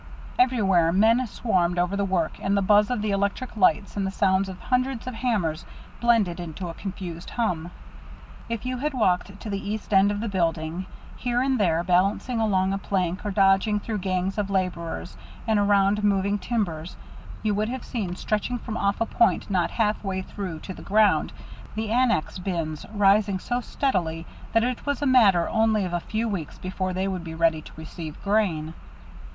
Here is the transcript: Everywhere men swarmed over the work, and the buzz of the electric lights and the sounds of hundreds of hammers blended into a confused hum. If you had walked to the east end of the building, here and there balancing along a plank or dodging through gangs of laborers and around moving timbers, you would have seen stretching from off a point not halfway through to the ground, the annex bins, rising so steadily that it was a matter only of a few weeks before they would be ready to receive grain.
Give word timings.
Everywhere 0.39 0.91
men 0.91 1.27
swarmed 1.27 1.77
over 1.77 1.95
the 1.95 2.03
work, 2.03 2.39
and 2.41 2.57
the 2.57 2.63
buzz 2.63 2.89
of 2.89 3.03
the 3.03 3.11
electric 3.11 3.55
lights 3.55 3.95
and 3.95 4.07
the 4.07 4.09
sounds 4.09 4.49
of 4.49 4.59
hundreds 4.59 5.05
of 5.05 5.13
hammers 5.13 5.63
blended 5.99 6.39
into 6.39 6.69
a 6.69 6.73
confused 6.73 7.29
hum. 7.29 7.69
If 8.49 8.65
you 8.65 8.77
had 8.79 8.95
walked 8.95 9.39
to 9.39 9.47
the 9.47 9.59
east 9.63 9.93
end 9.93 10.09
of 10.09 10.19
the 10.19 10.27
building, 10.27 10.87
here 11.17 11.43
and 11.43 11.59
there 11.59 11.83
balancing 11.83 12.39
along 12.39 12.73
a 12.73 12.79
plank 12.79 13.23
or 13.23 13.29
dodging 13.29 13.79
through 13.79 13.99
gangs 13.99 14.39
of 14.39 14.49
laborers 14.49 15.17
and 15.45 15.59
around 15.59 16.03
moving 16.03 16.39
timbers, 16.39 16.95
you 17.43 17.53
would 17.53 17.69
have 17.69 17.85
seen 17.85 18.15
stretching 18.15 18.57
from 18.57 18.77
off 18.77 18.99
a 19.01 19.05
point 19.05 19.51
not 19.51 19.69
halfway 19.69 20.23
through 20.23 20.61
to 20.61 20.73
the 20.73 20.81
ground, 20.81 21.31
the 21.75 21.91
annex 21.91 22.39
bins, 22.39 22.87
rising 22.91 23.37
so 23.37 23.61
steadily 23.61 24.25
that 24.51 24.63
it 24.63 24.83
was 24.83 25.03
a 25.03 25.05
matter 25.05 25.47
only 25.49 25.85
of 25.85 25.93
a 25.93 25.99
few 25.99 26.27
weeks 26.27 26.57
before 26.57 26.91
they 26.91 27.07
would 27.07 27.23
be 27.23 27.35
ready 27.35 27.61
to 27.61 27.71
receive 27.77 28.19
grain. 28.23 28.73